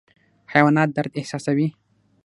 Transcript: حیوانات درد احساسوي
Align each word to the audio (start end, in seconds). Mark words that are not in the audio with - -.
حیوانات 0.53 0.89
درد 0.97 1.11
احساسوي 1.19 1.67